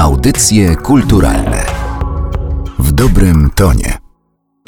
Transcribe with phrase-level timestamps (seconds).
[0.00, 1.66] Audycje kulturalne
[2.78, 3.98] w dobrym tonie.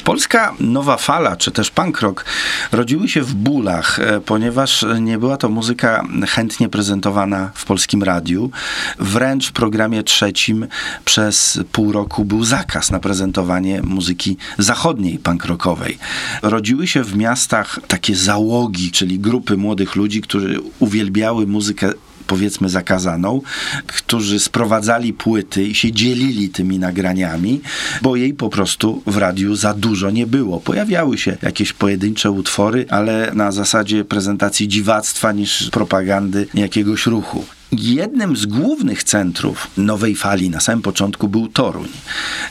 [0.03, 2.25] Polska nowa fala, czy też punk rock
[2.71, 8.51] rodziły się w bólach, e, ponieważ nie była to muzyka chętnie prezentowana w polskim radiu.
[8.99, 10.67] Wręcz w programie trzecim
[11.05, 15.97] przez pół roku był zakaz na prezentowanie muzyki zachodniej punk rockowej.
[16.41, 21.89] Rodziły się w miastach takie załogi, czyli grupy młodych ludzi, którzy uwielbiały muzykę
[22.27, 23.41] powiedzmy zakazaną,
[23.87, 27.61] którzy sprowadzali płyty i się dzielili tymi nagraniami,
[28.01, 30.59] bo jej po prostu w radiu za dużo nie było.
[30.59, 37.45] Pojawiały się jakieś pojedyncze utwory, ale na zasadzie prezentacji dziwactwa niż propagandy jakiegoś ruchu.
[37.77, 41.87] Jednym z głównych centrów nowej fali na samym początku był Toruń.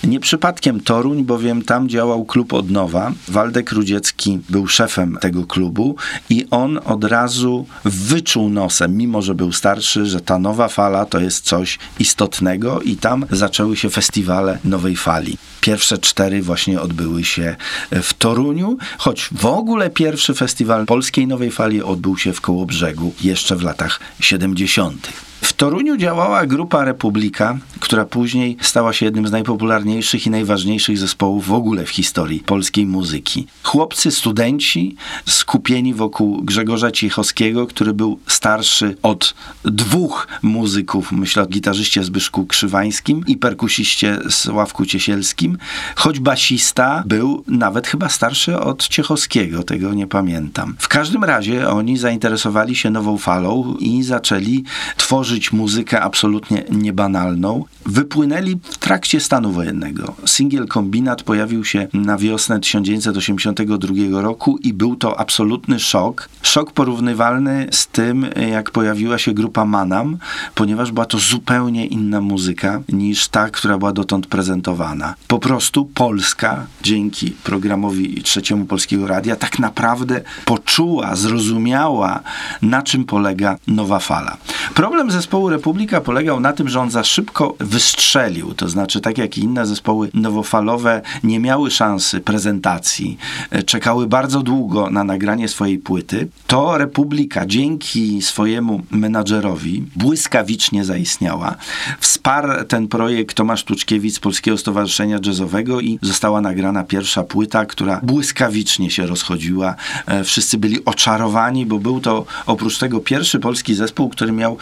[0.04, 3.12] Nie przypadkiem Toruń, bowiem tam działał klub Odnowa.
[3.28, 5.96] Waldek Rudziecki był szefem tego klubu
[6.30, 11.20] i on od razu wyczuł nosem, mimo że był starszy, że ta nowa fala to
[11.20, 15.38] jest coś istotnego i tam zaczęły się festiwale nowej fali.
[15.60, 17.56] Pierwsze cztery właśnie odbyły się
[17.90, 23.56] w Toruniu, choć w ogóle pierwszy festiwal polskiej nowej fali odbył się w Kołobrzegu jeszcze
[23.56, 25.11] w latach 70.
[25.12, 25.31] Bye.
[25.42, 31.46] W Toruniu działała grupa Republika, która później stała się jednym z najpopularniejszych i najważniejszych zespołów
[31.46, 33.46] w ogóle w historii polskiej muzyki.
[33.62, 42.04] Chłopcy, studenci skupieni wokół Grzegorza Ciechowskiego, który był starszy od dwóch muzyków, myślę o gitarzyście
[42.04, 45.58] Zbyszku Krzywańskim i perkusiście Sławku Ciesielskim,
[45.96, 50.74] choć basista był nawet chyba starszy od Ciechowskiego, tego nie pamiętam.
[50.78, 54.64] W każdym razie oni zainteresowali się nową falą i zaczęli
[54.96, 60.14] tworzyć tworzyć muzykę absolutnie niebanalną, wypłynęli w trakcie stanu wojennego.
[60.26, 66.28] Singiel Kombinat pojawił się na wiosnę 1982 roku i był to absolutny szok.
[66.42, 70.16] Szok porównywalny z tym, jak pojawiła się grupa Manam,
[70.54, 75.14] ponieważ była to zupełnie inna muzyka niż ta, która była dotąd prezentowana.
[75.28, 82.20] Po prostu Polska, dzięki programowi Trzeciemu Polskiego Radia, tak naprawdę poczuła, zrozumiała,
[82.62, 84.36] na czym polega nowa fala.
[84.74, 89.38] Problem zespołu Republika polegał na tym, że on za szybko wystrzelił, to znaczy tak jak
[89.38, 93.18] i inne zespoły nowofalowe nie miały szansy prezentacji,
[93.50, 101.54] e, czekały bardzo długo na nagranie swojej płyty, to Republika dzięki swojemu menadżerowi błyskawicznie zaistniała.
[102.00, 108.00] Wsparł ten projekt Tomasz Tuczkiewicz z Polskiego Stowarzyszenia Jazzowego i została nagrana pierwsza płyta, która
[108.02, 109.74] błyskawicznie się rozchodziła.
[110.06, 114.56] E, wszyscy byli oczarowani, bo był to oprócz tego pierwszy polski zespół, który miał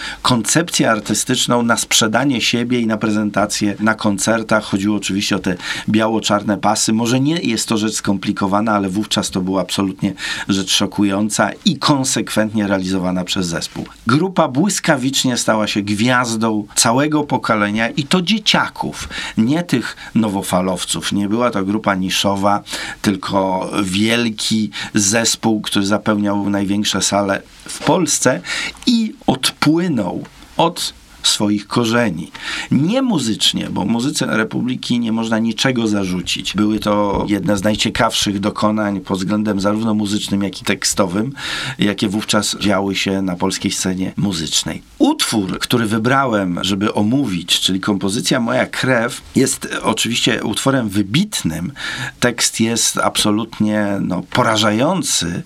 [0.50, 4.64] koncepcję artystyczną na sprzedanie siebie i na prezentację na koncertach.
[4.64, 5.56] Chodziło oczywiście o te
[5.88, 6.92] biało-czarne pasy.
[6.92, 10.14] Może nie jest to rzecz skomplikowana, ale wówczas to była absolutnie
[10.48, 13.86] rzecz szokująca i konsekwentnie realizowana przez zespół.
[14.06, 19.08] Grupa błyskawicznie stała się gwiazdą całego pokolenia i to dzieciaków,
[19.38, 21.12] nie tych nowofalowców.
[21.12, 22.62] Nie była to grupa niszowa,
[23.02, 28.40] tylko wielki zespół, który zapełniał największe sale w Polsce
[28.86, 30.24] i odpłynął
[30.60, 30.92] od
[31.22, 32.30] swoich korzeni.
[32.70, 36.54] Nie muzycznie, bo muzyce Republiki nie można niczego zarzucić.
[36.54, 41.32] Były to jedne z najciekawszych dokonań pod względem zarówno muzycznym, jak i tekstowym,
[41.78, 44.82] jakie wówczas działy się na polskiej scenie muzycznej.
[44.98, 51.72] Utwór, który wybrałem, żeby omówić, czyli kompozycja Moja krew, jest oczywiście utworem wybitnym.
[52.20, 55.42] Tekst jest absolutnie no, porażający.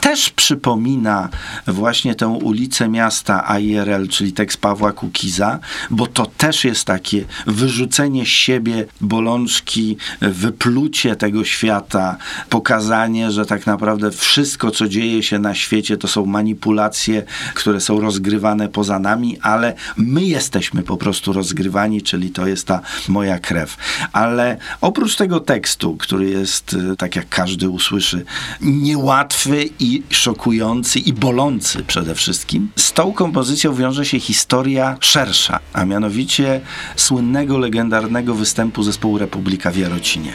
[0.00, 1.28] Też przypomina
[1.66, 5.58] właśnie tę ulicę miasta IRL, czyli tekst Pawła Kukiela, Kiza,
[5.90, 12.16] bo to też jest takie wyrzucenie z siebie bolączki, wyplucie tego świata,
[12.50, 17.22] pokazanie, że tak naprawdę wszystko, co dzieje się na świecie, to są manipulacje,
[17.54, 22.80] które są rozgrywane poza nami, ale my jesteśmy po prostu rozgrywani, czyli to jest ta
[23.08, 23.76] moja krew.
[24.12, 28.24] Ale oprócz tego tekstu, który jest, e, tak jak każdy usłyszy,
[28.60, 35.84] niełatwy i szokujący i bolący przede wszystkim, z tą kompozycją wiąże się historia szersza, a
[35.84, 36.60] mianowicie
[36.96, 40.32] słynnego, legendarnego występu zespołu Republika w Jarocinie.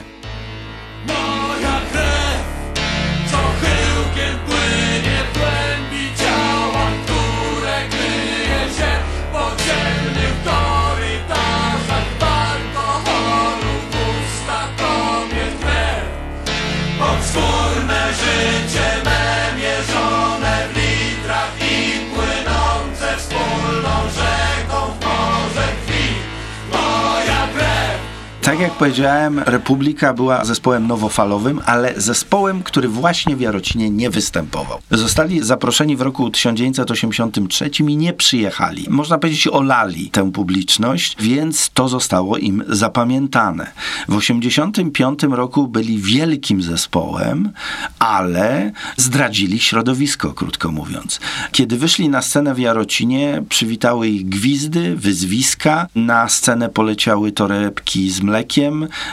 [28.61, 34.79] Jak powiedziałem, Republika była zespołem nowofalowym, ale zespołem, który właśnie w Jarocinie nie występował.
[34.91, 38.85] Zostali zaproszeni w roku 1983 i nie przyjechali.
[38.89, 43.63] Można powiedzieć, olali tę publiczność, więc to zostało im zapamiętane.
[44.07, 47.51] W 1985 roku byli wielkim zespołem,
[47.99, 51.19] ale zdradzili środowisko, krótko mówiąc.
[51.51, 55.87] Kiedy wyszli na scenę w Jarocinie, przywitały ich gwizdy, wyzwiska.
[55.95, 58.50] Na scenę poleciały torebki z mlekiem,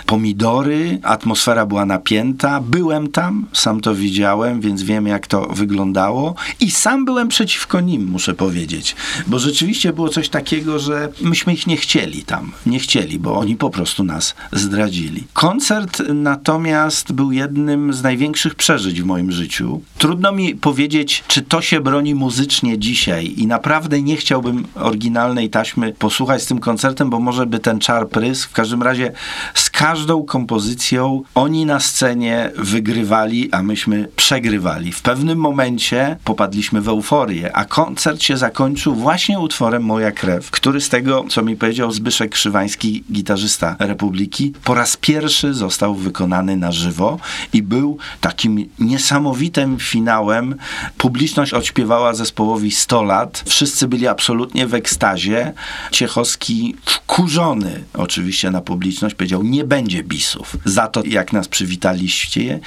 [0.07, 2.61] pomidory, atmosfera była napięta.
[2.61, 6.35] Byłem tam, sam to widziałem, więc wiem, jak to wyglądało.
[6.61, 8.97] I sam byłem przeciwko nim, muszę powiedzieć.
[9.27, 12.53] Bo rzeczywiście było coś takiego, że myśmy ich nie chcieli tam.
[12.67, 15.25] Nie chcieli, bo oni po prostu nas zdradzili.
[15.33, 19.81] Koncert natomiast był jednym z największych przeżyć w moim życiu.
[19.99, 25.93] Trudno mi powiedzieć, czy to się broni muzycznie dzisiaj i naprawdę nie chciałbym oryginalnej taśmy
[25.93, 28.49] posłuchać z tym koncertem, bo może by ten czar prysł.
[28.49, 29.13] W każdym razie
[29.55, 34.93] с każdą kompozycją oni na scenie wygrywali, a myśmy przegrywali.
[34.93, 40.81] W pewnym momencie popadliśmy w euforię, a koncert się zakończył właśnie utworem Moja krew, który
[40.81, 46.73] z tego, co mi powiedział Zbyszek Krzywański, gitarzysta Republiki, po raz pierwszy został wykonany na
[46.73, 47.19] żywo
[47.53, 50.55] i był takim niesamowitym finałem.
[50.97, 53.43] Publiczność odśpiewała zespołowi 100 lat.
[53.47, 55.53] Wszyscy byli absolutnie w ekstazie.
[55.91, 62.61] Ciechowski wkurzony oczywiście na publiczność powiedział, nie będzie bisów za to, jak nas przywitaliście.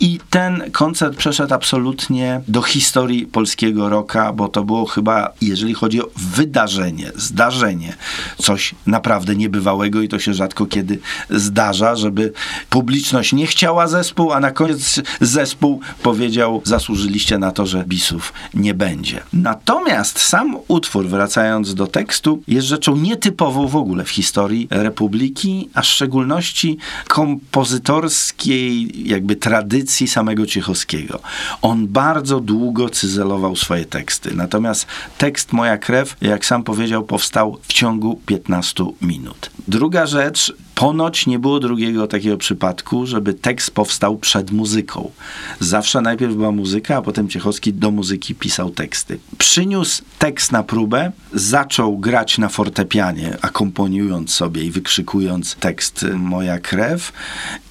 [0.00, 6.00] I ten koncert przeszedł absolutnie do historii polskiego rocka, bo to było chyba, jeżeli chodzi
[6.16, 7.96] wydarzenie, zdarzenie,
[8.38, 10.98] coś naprawdę niebywałego i to się rzadko kiedy
[11.30, 12.32] zdarza, żeby
[12.70, 18.74] publiczność nie chciała zespół, a na koniec zespół powiedział, zasłużyliście na to, że bisów nie
[18.74, 19.22] będzie.
[19.32, 25.82] Natomiast sam utwór, wracając do tekstu, jest rzeczą nietypową w ogóle w historii Republiki, a
[25.82, 26.78] w szczególności
[27.08, 31.20] kompozytorskiej jakby tradycji samego Ciechowskiego.
[31.62, 34.34] On bardzo długo cyzelował swoje teksty.
[34.34, 34.86] Natomiast
[35.18, 39.50] tekst Moja krew, jak sam powiedział, powstał w ciągu 15 minut.
[39.68, 45.10] Druga rzecz, Ponoć nie było drugiego takiego przypadku, żeby tekst powstał przed muzyką.
[45.60, 49.18] Zawsze najpierw była muzyka, a potem Ciechowski do muzyki pisał teksty.
[49.38, 57.12] Przyniósł tekst na próbę, zaczął grać na fortepianie, akomponiując sobie i wykrzykując tekst Moja krew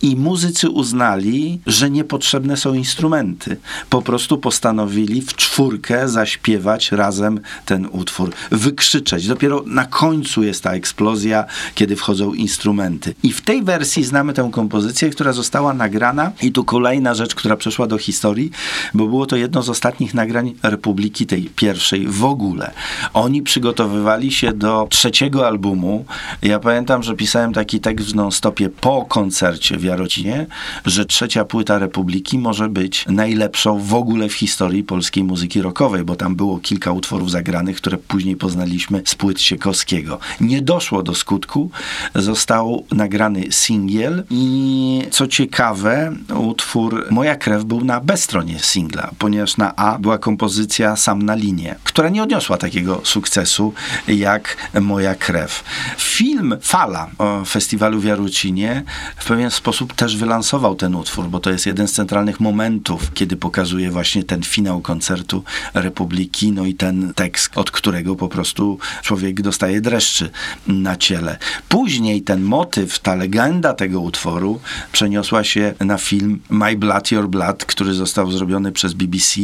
[0.01, 3.57] i muzycy uznali, że niepotrzebne są instrumenty.
[3.89, 9.27] Po prostu postanowili w czwórkę zaśpiewać razem ten utwór, wykrzyczeć.
[9.27, 12.94] Dopiero na końcu jest ta eksplozja, kiedy wchodzą instrumenty.
[13.23, 17.57] I w tej wersji znamy tę kompozycję, która została nagrana i tu kolejna rzecz, która
[17.57, 18.51] przeszła do historii,
[18.93, 22.71] bo było to jedno z ostatnich nagrań Republiki, tej pierwszej w ogóle.
[23.13, 26.05] Oni przygotowywali się do trzeciego albumu.
[26.41, 30.47] Ja pamiętam, że pisałem taki tekst w non-stopie po koncercie w Jarocinie,
[30.85, 36.15] że trzecia płyta Republiki może być najlepszą w ogóle w historii polskiej muzyki rockowej, bo
[36.15, 40.19] tam było kilka utworów zagranych, które później poznaliśmy z płyt Siekowskiego.
[40.41, 41.69] Nie doszło do skutku,
[42.15, 49.57] został nagrany singiel i co ciekawe, utwór Moja krew był na B stronie singla, ponieważ
[49.57, 53.73] na A była kompozycja Sam na linie, która nie odniosła takiego sukcesu
[54.07, 55.63] jak Moja krew.
[55.97, 58.83] Film Fala o festiwalu w Jarucinie
[59.17, 63.35] w pewien sposób też wylansował ten utwór, bo to jest jeden z centralnych momentów, kiedy
[63.37, 65.43] pokazuje właśnie ten finał koncertu
[65.73, 70.29] Republiki, no i ten tekst, od którego po prostu człowiek dostaje dreszczy
[70.67, 71.37] na ciele.
[71.69, 74.59] Później ten motyw motyw, ta legenda tego utworu
[74.91, 79.41] przeniosła się na film My Blood, Your Blood, który został zrobiony przez BBC,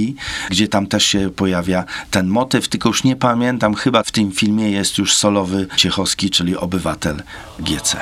[0.50, 4.72] gdzie tam też się pojawia ten motyw, tylko już nie pamiętam, chyba w tym filmie
[4.72, 7.24] jest już solowy Ciechowski, czyli obywatel
[7.60, 7.98] GC.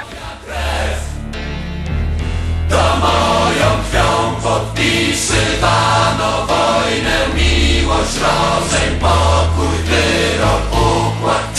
[2.69, 11.58] To moją krwią podpisywano wojnę, miłość, rozejm, pokój, wyrok, układ,